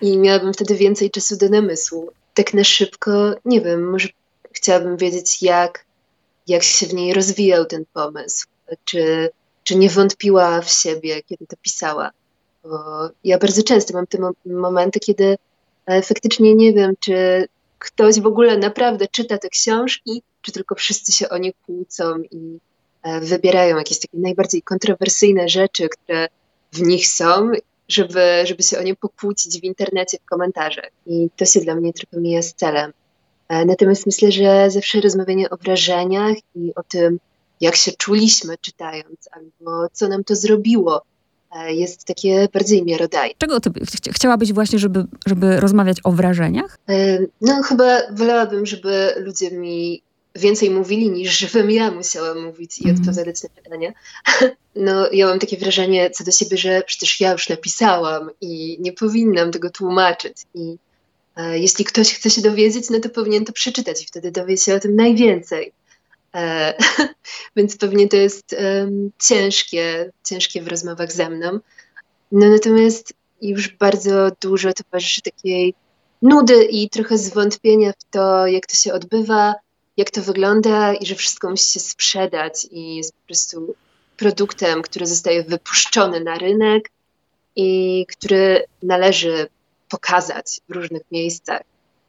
I 0.00 0.18
miałabym 0.18 0.52
wtedy 0.52 0.74
więcej 0.74 1.10
czasu 1.10 1.36
do 1.36 1.48
namysłu. 1.48 2.10
Tak 2.34 2.54
na 2.54 2.64
szybko, 2.64 3.34
nie 3.44 3.60
wiem, 3.60 3.90
może 3.90 4.08
chciałabym 4.52 4.96
wiedzieć, 4.96 5.42
jak, 5.42 5.84
jak 6.46 6.62
się 6.62 6.86
w 6.86 6.94
niej 6.94 7.14
rozwijał 7.14 7.64
ten 7.64 7.84
pomysł. 7.92 8.46
Czy, 8.84 9.30
czy 9.64 9.76
nie 9.76 9.90
wątpiła 9.90 10.60
w 10.60 10.70
siebie, 10.70 11.22
kiedy 11.22 11.46
to 11.46 11.56
pisała. 11.62 12.10
Bo 12.62 12.78
ja 13.24 13.38
bardzo 13.38 13.62
często 13.62 13.94
mam 13.94 14.06
te 14.06 14.18
momenty, 14.46 15.00
kiedy 15.00 15.38
e, 15.86 16.02
faktycznie 16.02 16.54
nie 16.54 16.72
wiem, 16.72 16.94
czy 17.00 17.48
ktoś 17.78 18.20
w 18.20 18.26
ogóle 18.26 18.58
naprawdę 18.58 19.08
czyta 19.08 19.38
te 19.38 19.48
książki, 19.48 20.22
czy 20.42 20.52
tylko 20.52 20.74
wszyscy 20.74 21.12
się 21.12 21.28
o 21.28 21.38
nie 21.38 21.52
kłócą 21.52 22.18
i 22.30 22.58
e, 23.02 23.20
wybierają 23.20 23.76
jakieś 23.76 23.98
takie 23.98 24.18
najbardziej 24.18 24.62
kontrowersyjne 24.62 25.48
rzeczy, 25.48 25.88
które 25.88 26.28
w 26.72 26.82
nich 26.82 27.08
są, 27.08 27.50
żeby, 27.88 28.42
żeby 28.44 28.62
się 28.62 28.78
o 28.78 28.82
nie 28.82 28.96
pokłócić 28.96 29.60
w 29.60 29.64
internecie, 29.64 30.18
w 30.18 30.24
komentarzach. 30.24 30.90
I 31.06 31.28
to 31.36 31.44
się 31.44 31.60
dla 31.60 31.74
mnie 31.74 31.92
trochę 31.92 32.20
mija 32.20 32.42
z 32.42 32.54
celem. 32.54 32.92
E, 33.48 33.64
natomiast 33.64 34.06
myślę, 34.06 34.32
że 34.32 34.70
zawsze 34.70 35.00
rozmawianie 35.00 35.50
o 35.50 35.56
wrażeniach 35.56 36.36
i 36.54 36.72
o 36.74 36.82
tym, 36.82 37.20
jak 37.60 37.76
się 37.76 37.92
czuliśmy 37.92 38.58
czytając, 38.60 39.28
albo 39.32 39.88
co 39.92 40.08
nam 40.08 40.24
to 40.24 40.36
zrobiło, 40.36 41.02
E, 41.50 41.74
jest 41.74 42.04
takie 42.04 42.48
bardziej 42.52 42.84
miarodajne. 42.84 43.34
Czego 43.38 43.60
ty 43.60 43.70
chciałabyś 44.12 44.52
właśnie, 44.52 44.78
żeby, 44.78 45.04
żeby 45.26 45.60
rozmawiać 45.60 45.96
o 46.04 46.12
wrażeniach? 46.12 46.78
E, 46.88 47.18
no 47.40 47.62
chyba 47.62 48.00
wolałabym, 48.12 48.66
żeby 48.66 49.14
ludzie 49.16 49.50
mi 49.50 50.02
więcej 50.38 50.70
mówili, 50.70 51.10
niż 51.10 51.38
żebym 51.38 51.70
ja 51.70 51.90
musiała 51.90 52.34
mówić 52.34 52.78
i 52.78 52.84
mm. 52.88 53.00
odpowiadać 53.00 53.42
na 53.42 53.48
pytania. 53.48 53.92
No 54.80 55.10
ja 55.12 55.26
mam 55.26 55.38
takie 55.38 55.56
wrażenie 55.56 56.10
co 56.10 56.24
do 56.24 56.30
siebie, 56.30 56.56
że 56.56 56.82
przecież 56.86 57.20
ja 57.20 57.32
już 57.32 57.48
napisałam 57.48 58.30
i 58.40 58.76
nie 58.80 58.92
powinnam 58.92 59.50
tego 59.50 59.70
tłumaczyć. 59.70 60.36
I 60.54 60.76
e, 61.36 61.58
jeśli 61.58 61.84
ktoś 61.84 62.14
chce 62.14 62.30
się 62.30 62.42
dowiedzieć, 62.42 62.90
no 62.90 63.00
to 63.00 63.08
powinien 63.08 63.44
to 63.44 63.52
przeczytać 63.52 64.02
i 64.02 64.06
wtedy 64.06 64.30
dowie 64.30 64.56
się 64.56 64.74
o 64.74 64.80
tym 64.80 64.96
najwięcej. 64.96 65.72
E, 66.34 66.74
więc 67.56 67.76
pewnie 67.76 68.08
to 68.08 68.16
jest 68.16 68.56
um, 68.58 69.10
ciężkie, 69.28 70.12
ciężkie 70.24 70.62
w 70.62 70.68
rozmowach 70.68 71.12
ze 71.12 71.30
mną. 71.30 71.58
No 72.32 72.48
natomiast 72.48 73.12
już 73.42 73.68
bardzo 73.68 74.30
dużo 74.40 74.72
towarzyszy 74.72 75.22
takiej 75.22 75.74
nudy 76.22 76.64
i 76.64 76.90
trochę 76.90 77.18
zwątpienia 77.18 77.92
w 77.92 78.10
to, 78.10 78.46
jak 78.46 78.66
to 78.66 78.76
się 78.76 78.92
odbywa, 78.92 79.54
jak 79.98 80.10
to 80.10 80.22
wygląda 80.22 80.94
i 80.94 81.06
że 81.06 81.14
wszystko 81.14 81.50
musi 81.50 81.68
się 81.68 81.80
sprzedać 81.80 82.66
i 82.70 82.96
jest 82.96 83.12
po 83.12 83.26
prostu 83.26 83.74
produktem, 84.16 84.82
który 84.82 85.06
zostaje 85.06 85.44
wypuszczony 85.44 86.20
na 86.20 86.38
rynek 86.38 86.90
i 87.56 88.06
który 88.08 88.64
należy 88.82 89.48
pokazać 89.88 90.60
w 90.68 90.72
różnych 90.72 91.02
miejscach 91.12 91.62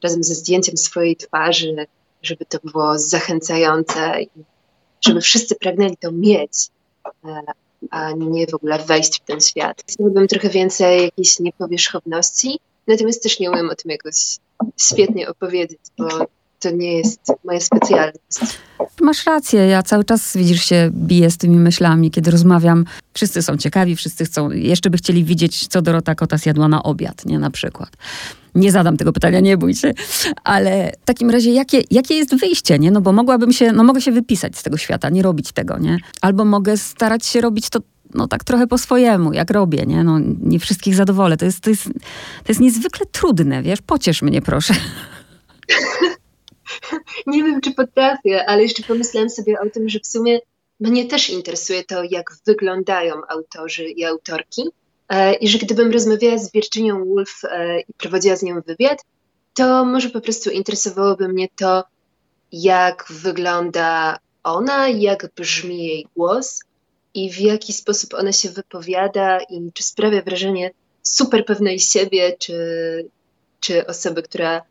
razem 0.03 0.23
ze 0.23 0.35
zdjęciem 0.35 0.77
swojej 0.77 1.15
twarzy, 1.15 1.87
żeby 2.21 2.45
to 2.45 2.57
było 2.63 2.99
zachęcające 2.99 4.21
i 4.21 4.29
żeby 5.07 5.21
wszyscy 5.21 5.55
pragnęli 5.55 5.97
to 5.97 6.11
mieć, 6.11 6.51
e, 7.25 7.41
a 7.89 8.11
nie 8.11 8.47
w 8.47 8.53
ogóle 8.53 8.79
wejść 8.79 9.21
w 9.21 9.25
ten 9.25 9.41
świat. 9.41 9.83
Chciałabym 9.87 10.27
trochę 10.27 10.49
więcej 10.49 11.03
jakiejś 11.03 11.39
niepowierzchowności, 11.39 12.59
natomiast 12.87 13.23
też 13.23 13.39
nie 13.39 13.51
umiem 13.51 13.69
o 13.69 13.75
tym 13.75 13.91
jakoś 13.91 14.37
świetnie 14.77 15.29
opowiedzieć, 15.29 15.79
bo 15.97 16.27
to 16.59 16.71
nie 16.71 16.97
jest 16.97 17.19
moja 17.45 17.59
specjalność. 17.59 18.59
Masz 19.01 19.25
rację, 19.25 19.59
ja 19.59 19.83
cały 19.83 20.03
czas 20.03 20.37
widzisz 20.37 20.63
się 20.63 20.89
biję 20.93 21.31
z 21.31 21.37
tymi 21.37 21.55
myślami, 21.55 22.11
kiedy 22.11 22.31
rozmawiam. 22.31 22.85
Wszyscy 23.13 23.41
są 23.41 23.57
ciekawi, 23.57 23.95
wszyscy 23.95 24.25
chcą, 24.25 24.51
jeszcze 24.51 24.89
by 24.89 24.97
chcieli 24.97 25.23
widzieć, 25.23 25.67
co 25.67 25.81
Dorota 25.81 26.15
Kota 26.15 26.37
zjadła 26.37 26.67
na 26.67 26.83
obiad, 26.83 27.25
nie 27.25 27.39
na 27.39 27.51
przykład. 27.51 27.89
Nie 28.55 28.71
zadam 28.71 28.97
tego 28.97 29.13
pytania, 29.13 29.39
nie 29.39 29.57
bój 29.57 29.75
się. 29.75 29.93
Ale 30.43 30.91
w 31.01 31.05
takim 31.05 31.29
razie, 31.29 31.51
jakie, 31.51 31.81
jakie 31.91 32.15
jest 32.15 32.35
wyjście, 32.35 32.79
nie? 32.79 32.91
No 32.91 33.01
bo 33.01 33.11
mogłabym 33.11 33.53
się, 33.53 33.71
no 33.71 33.83
mogę 33.83 34.01
się 34.01 34.11
wypisać 34.11 34.57
z 34.57 34.63
tego 34.63 34.77
świata, 34.77 35.09
nie 35.09 35.23
robić 35.23 35.51
tego, 35.51 35.77
nie? 35.77 35.97
Albo 36.21 36.45
mogę 36.45 36.77
starać 36.77 37.25
się 37.25 37.41
robić 37.41 37.69
to 37.69 37.79
no 38.13 38.27
tak 38.27 38.43
trochę 38.43 38.67
po 38.67 38.77
swojemu, 38.77 39.33
jak 39.33 39.51
robię, 39.51 39.85
nie? 39.87 40.03
No 40.03 40.19
nie 40.41 40.59
wszystkich 40.59 40.95
zadowolę. 40.95 41.37
To 41.37 41.45
jest, 41.45 41.59
to 41.59 41.69
jest, 41.69 41.83
to 42.43 42.49
jest 42.49 42.61
niezwykle 42.61 43.05
trudne, 43.05 43.63
wiesz? 43.63 43.81
Pociesz 43.81 44.21
mnie, 44.21 44.41
proszę. 44.41 44.73
nie 47.27 47.43
wiem, 47.43 47.61
czy 47.61 47.71
potrafię, 47.73 48.49
ale 48.49 48.63
jeszcze 48.63 48.83
pomyślałam 48.83 49.29
sobie 49.29 49.59
o 49.59 49.69
tym, 49.69 49.89
że 49.89 49.99
w 49.99 50.07
sumie 50.07 50.39
mnie 50.79 51.05
też 51.05 51.29
interesuje 51.29 51.83
to, 51.83 52.03
jak 52.03 52.31
wyglądają 52.45 53.15
autorzy 53.29 53.89
i 53.89 54.05
autorki. 54.05 54.63
E, 55.09 55.33
I 55.33 55.47
że 55.47 55.57
gdybym 55.57 55.91
rozmawiała 55.91 56.37
z 56.37 56.51
Virginią 56.51 57.05
Woolf 57.05 57.41
e, 57.43 57.79
i 57.79 57.93
prowadziła 57.97 58.35
z 58.35 58.43
nią 58.43 58.61
wywiad, 58.61 59.05
to 59.53 59.85
może 59.85 60.09
po 60.09 60.21
prostu 60.21 60.49
interesowałoby 60.49 61.27
mnie 61.27 61.47
to, 61.55 61.83
jak 62.51 63.05
wygląda 63.09 64.17
ona, 64.43 64.89
jak 64.89 65.29
brzmi 65.35 65.85
jej 65.85 66.07
głos 66.15 66.59
i 67.13 67.31
w 67.31 67.39
jaki 67.39 67.73
sposób 67.73 68.13
ona 68.13 68.31
się 68.31 68.49
wypowiada 68.49 69.39
i 69.49 69.71
czy 69.73 69.83
sprawia 69.83 70.21
wrażenie 70.21 70.71
super 71.03 71.45
pewnej 71.45 71.79
siebie, 71.79 72.35
czy, 72.39 72.55
czy 73.59 73.87
osoby, 73.87 74.23
która 74.23 74.61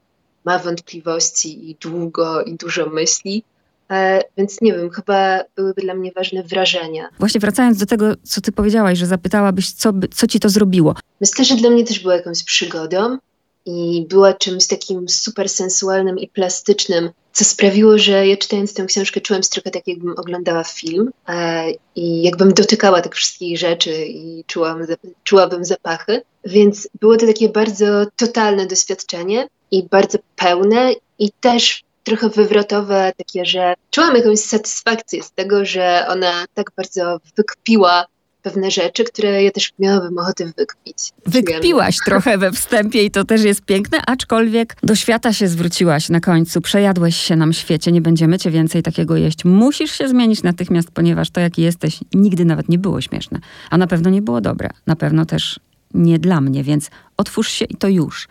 ma 0.49 0.59
wątpliwości 0.59 1.71
i 1.71 1.77
długo 1.81 2.43
i 2.43 2.55
dużo 2.55 2.87
myśli. 2.87 3.45
E, 3.91 4.21
więc 4.37 4.61
nie 4.61 4.73
wiem, 4.73 4.91
chyba 4.91 5.41
byłyby 5.57 5.83
dla 5.83 5.95
mnie 5.95 6.13
ważne 6.13 6.43
wrażenia. 6.43 7.09
Właśnie 7.19 7.41
wracając 7.41 7.79
do 7.79 7.87
tego, 7.87 8.15
co 8.23 8.41
ty 8.41 8.53
powiedziałaś, 8.53 8.99
że 8.99 9.07
zapytałabyś, 9.07 9.73
co, 9.73 9.93
co 10.15 10.27
ci 10.27 10.41
to 10.41 10.49
zrobiło. 10.49 10.95
Myślę, 11.21 11.45
że 11.45 11.57
dla 11.57 11.71
mnie 11.71 11.85
też 11.85 12.01
była 12.01 12.15
jakąś 12.15 12.45
przygodą 12.45 13.19
i 13.67 14.07
była 14.09 14.33
czymś 14.33 14.67
takim 14.67 15.09
super 15.09 15.49
sensualnym 15.49 16.19
i 16.19 16.29
plastycznym, 16.29 17.11
co 17.33 17.45
sprawiło, 17.45 17.99
że 17.99 18.27
ja 18.27 18.37
czytając 18.37 18.75
tę 18.75 18.87
książkę 18.87 19.21
czułam 19.21 19.43
się 19.43 19.49
trochę 19.49 19.71
tak, 19.71 19.89
jakbym 19.89 20.15
oglądała 20.17 20.65
film 20.65 21.11
e, 21.29 21.65
i 21.97 22.23
jakbym 22.23 22.53
dotykała 22.55 23.01
tych 23.01 23.15
wszystkich 23.15 23.59
rzeczy 23.59 24.07
i 24.07 24.45
czułam, 24.47 24.87
czułabym 25.25 25.65
zapachy. 25.65 26.23
Więc 26.45 26.89
było 27.01 27.17
to 27.17 27.27
takie 27.27 27.49
bardzo 27.49 28.07
totalne 28.17 28.67
doświadczenie 28.67 29.49
i 29.71 29.83
bardzo 29.91 30.19
pełne 30.37 30.93
i 31.19 31.31
też 31.41 31.85
trochę 32.05 32.29
wywrotowe, 32.29 33.13
takie, 33.17 33.45
że 33.45 33.75
czułam 33.91 34.17
jakąś 34.17 34.39
satysfakcję 34.39 35.23
z 35.23 35.33
tego, 35.33 35.65
że 35.65 36.05
ona 36.09 36.45
tak 36.55 36.71
bardzo 36.77 37.21
wykpiła 37.37 38.07
pewne 38.43 38.71
rzeczy, 38.71 39.05
które 39.05 39.43
ja 39.43 39.51
też 39.51 39.73
miałabym 39.79 40.19
ochotę 40.19 40.45
wykpić. 40.45 41.13
Wykpiłaś 41.27 41.97
trochę 42.05 42.39
we 42.39 42.53
wstępie 42.53 43.03
i 43.03 43.11
to 43.11 43.25
też 43.25 43.45
jest 43.45 43.63
piękne, 43.63 44.03
aczkolwiek 44.07 44.77
do 44.83 44.95
świata 44.95 45.33
się 45.33 45.49
zwróciłaś 45.49 46.09
na 46.09 46.21
końcu. 46.21 46.61
Przejadłeś 46.61 47.17
się 47.17 47.37
nam 47.37 47.53
świecie, 47.53 47.93
nie 47.93 48.01
będziemy 48.01 48.39
cię 48.39 48.51
więcej 48.51 48.83
takiego 48.83 49.17
jeść. 49.17 49.45
Musisz 49.45 49.93
się 49.93 50.09
zmienić 50.09 50.43
natychmiast, 50.43 50.91
ponieważ 50.91 51.31
to, 51.31 51.41
jaki 51.41 51.63
jesteś, 51.63 51.99
nigdy 52.15 52.45
nawet 52.45 52.69
nie 52.69 52.79
było 52.79 53.01
śmieszne. 53.01 53.39
A 53.71 53.79
na 53.79 53.87
pewno 53.87 54.11
nie 54.11 54.23
było 54.23 54.41
dobre. 54.41 54.71
Na 54.87 54.97
pewno 54.97 55.27
też 55.27 55.61
nie 55.95 56.19
dla 56.19 56.41
mnie, 56.41 56.65
więc 56.65 56.91
otwórz 57.17 57.49
się 57.51 57.65
i 57.65 57.77
to 57.77 57.89
już. 57.89 58.29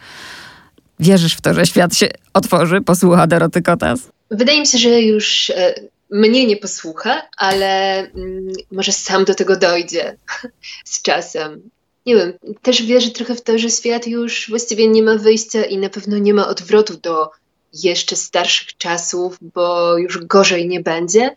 Wierzysz 0.99 1.35
w 1.35 1.41
to, 1.41 1.53
że 1.53 1.65
świat 1.65 1.95
się 1.95 2.07
otworzy, 2.33 2.81
posłucha 2.81 3.27
Doroty 3.27 3.61
Kotas? 3.61 3.99
Wydaje 4.31 4.59
mi 4.59 4.67
się, 4.67 4.77
że 4.77 5.01
już 5.01 5.49
e, 5.49 5.73
mnie 6.09 6.47
nie 6.47 6.57
posłucha, 6.57 7.21
ale 7.37 7.99
mm, 7.99 8.53
może 8.71 8.91
sam 8.91 9.25
do 9.25 9.35
tego 9.35 9.57
dojdzie 9.57 10.17
z 10.85 11.01
czasem. 11.01 11.69
Nie 12.05 12.15
wiem, 12.15 12.33
też 12.61 12.83
wierzę 12.83 13.11
trochę 13.11 13.35
w 13.35 13.41
to, 13.41 13.57
że 13.57 13.69
świat 13.69 14.07
już 14.07 14.49
właściwie 14.49 14.87
nie 14.87 15.03
ma 15.03 15.17
wyjścia 15.17 15.65
i 15.65 15.77
na 15.77 15.89
pewno 15.89 16.17
nie 16.17 16.33
ma 16.33 16.47
odwrotu 16.47 16.97
do 16.97 17.29
jeszcze 17.73 18.15
starszych 18.15 18.77
czasów, 18.77 19.37
bo 19.41 19.97
już 19.97 20.25
gorzej 20.25 20.67
nie 20.67 20.81
będzie, 20.81 21.35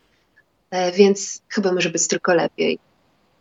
e, 0.70 0.92
więc 0.92 1.42
chyba 1.48 1.72
może 1.72 1.90
być 1.90 2.08
tylko 2.08 2.34
lepiej. 2.34 2.78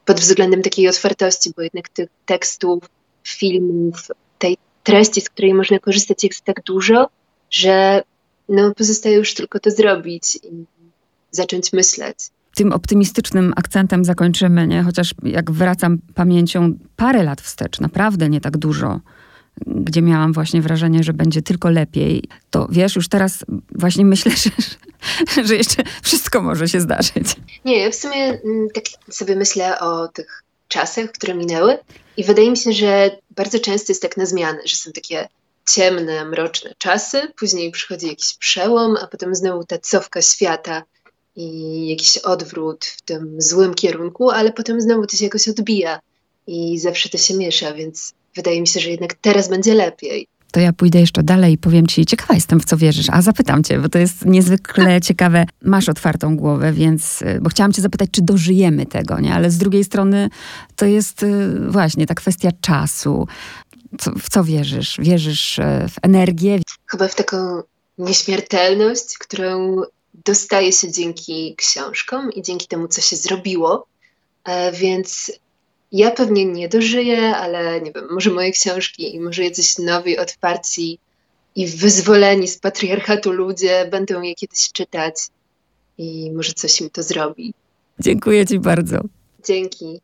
Pod 0.06 0.20
względem 0.20 0.62
takiej 0.62 0.88
otwartości, 0.88 1.54
bo 1.56 1.62
jednak 1.62 1.90
tych 1.90 2.10
tekstów, 2.26 2.84
filmów, 3.24 4.08
tej 4.40 4.58
treści, 4.84 5.22
z 5.22 5.30
której 5.30 5.54
można 5.54 5.80
korzystać, 5.80 6.24
jest 6.24 6.44
tak 6.44 6.64
dużo, 6.64 7.10
że 7.50 8.04
no, 8.50 8.74
pozostaje 8.76 9.16
już 9.16 9.34
tylko 9.34 9.60
to 9.60 9.72
zrobić 9.72 10.36
i 10.36 10.66
zacząć 11.32 11.74
myśleć. 11.74 12.18
Tym 12.56 12.74
optymistycznym 12.74 13.54
akcentem 13.56 14.06
zakończymy, 14.06 14.68
nie? 14.68 14.84
chociaż 14.84 15.14
jak 15.24 15.52
wracam 15.52 15.98
pamięcią 16.16 16.74
parę 16.96 17.24
lat 17.24 17.42
wstecz, 17.42 17.80
naprawdę 17.80 18.30
nie 18.30 18.42
tak 18.42 18.58
dużo, 18.58 19.00
gdzie 19.68 20.02
miałam 20.02 20.34
właśnie 20.34 20.62
wrażenie, 20.62 21.04
że 21.04 21.14
będzie 21.14 21.42
tylko 21.42 21.70
lepiej, 21.70 22.24
to 22.50 22.68
wiesz, 22.72 22.96
już 22.96 23.08
teraz 23.08 23.46
właśnie 23.76 24.06
myślę, 24.06 24.32
że, 25.36 25.44
że 25.44 25.56
jeszcze 25.56 25.84
wszystko 26.04 26.42
może 26.42 26.68
się 26.68 26.82
zdarzyć. 26.82 27.36
Nie, 27.66 27.78
ja 27.78 27.92
w 27.92 27.96
sumie 27.96 28.26
mm, 28.26 28.68
tak 28.74 28.84
sobie 29.10 29.36
myślę 29.36 29.80
o 29.80 30.08
tych 30.08 30.44
czasach, 30.70 31.12
które 31.12 31.34
minęły 31.34 31.78
i 32.18 32.24
wydaje 32.24 32.52
mi 32.52 32.58
się, 32.58 32.74
że 32.74 33.18
bardzo 33.32 33.60
często 33.60 33.92
jest 33.92 34.02
tak 34.02 34.18
na 34.18 34.26
zmianę, 34.26 34.60
że 34.66 34.76
są 34.76 34.92
takie 34.92 35.28
ciemne, 35.70 36.26
mroczne 36.26 36.74
czasy, 36.78 37.22
później 37.40 37.72
przychodzi 37.72 38.08
jakiś 38.08 38.38
przełom, 38.38 38.98
a 39.02 39.08
potem 39.08 39.36
znowu 39.36 39.64
ta 39.64 39.78
cofka 39.78 40.22
świata 40.22 40.84
i 41.36 41.90
jakiś 41.90 42.18
odwrót 42.18 42.86
w 42.86 43.02
tym 43.02 43.42
złym 43.42 43.74
kierunku, 43.74 44.30
ale 44.30 44.54
potem 44.54 44.82
znowu 44.82 45.08
to 45.08 45.18
się 45.18 45.24
jakoś 45.26 45.48
odbija 45.48 46.00
i 46.48 46.80
zawsze 46.80 47.10
to 47.10 47.18
się 47.18 47.34
miesza, 47.34 47.74
więc 47.74 48.14
wydaje 48.36 48.62
mi 48.62 48.68
się, 48.68 48.80
że 48.80 48.90
jednak 48.90 49.14
teraz 49.14 49.50
będzie 49.50 49.74
lepiej. 49.74 50.28
To 50.52 50.60
ja 50.60 50.74
pójdę 50.74 51.00
jeszcze 51.00 51.24
dalej 51.24 51.54
i 51.54 51.58
powiem 51.58 51.88
ci, 51.88 52.06
ciekawa 52.06 52.34
jestem, 52.34 52.60
w 52.60 52.66
co 52.66 52.78
wierzysz. 52.78 53.10
A 53.12 53.22
zapytam 53.22 53.64
cię, 53.64 53.80
bo 53.80 53.90
to 53.90 54.00
jest 54.00 54.26
niezwykle 54.26 55.02
ciekawe. 55.08 55.46
Masz 55.62 55.90
otwartą 55.90 56.38
głowę, 56.38 56.74
więc, 56.74 57.22
y, 57.22 57.40
bo 57.42 57.50
chciałam 57.50 57.74
cię 57.74 57.82
zapytać, 57.82 58.10
czy 58.12 58.22
dożyjemy 58.22 58.86
tego, 58.86 59.20
nie? 59.20 59.34
Ale 59.34 59.52
z 59.52 59.58
drugiej 59.58 59.84
strony 59.84 60.30
to 60.76 60.86
jest 60.86 61.24
y, 61.24 61.60
właśnie 61.70 62.06
ta 62.06 62.16
kwestia 62.16 62.50
czasu. 62.62 63.28
Co, 64.00 64.12
w 64.12 64.30
co 64.30 64.44
wierzysz? 64.44 64.98
Wierzysz 65.00 65.60
y, 65.60 65.64
w 65.90 65.96
energię? 66.02 66.60
Chyba 66.86 67.08
w 67.08 67.16
taką 67.16 67.38
nieśmiertelność, 67.98 69.18
którą 69.18 69.82
dostaje 70.26 70.72
się 70.72 70.92
dzięki 70.92 71.56
książkom 71.58 72.32
i 72.32 72.42
dzięki 72.42 72.68
temu, 72.68 72.88
co 72.88 73.02
się 73.02 73.16
zrobiło. 73.16 73.88
E, 74.44 74.72
więc 74.72 75.32
ja 75.92 76.12
pewnie 76.12 76.46
nie 76.46 76.70
dożyję, 76.70 77.36
ale 77.36 77.82
nie 77.82 77.92
wiem, 77.92 78.08
może 78.12 78.32
moje 78.32 78.52
książki 78.52 79.16
i 79.16 79.20
może 79.20 79.44
jacyś 79.44 79.78
nowi, 79.78 80.18
otwarci 80.18 81.00
i 81.56 81.68
wyzwoleni 81.68 82.48
z 82.48 82.58
patriarchatu 82.58 83.32
ludzie 83.32 83.88
będą 83.92 84.22
je 84.22 84.36
kiedyś 84.36 84.72
czytać 84.72 85.16
i 85.98 86.32
może 86.32 86.54
coś 86.54 86.82
im 86.82 86.90
to 86.90 87.04
zrobi. 87.04 87.54
Dziękuję 88.00 88.46
Ci 88.46 88.60
bardzo. 88.60 89.00
Dzięki. 89.46 90.02